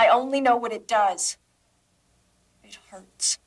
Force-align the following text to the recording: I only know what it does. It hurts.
I 0.00 0.08
only 0.08 0.40
know 0.40 0.56
what 0.56 0.72
it 0.72 0.88
does. 0.88 1.36
It 2.64 2.78
hurts. 2.88 3.38